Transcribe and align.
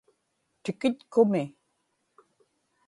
tikitkumi 0.63 1.43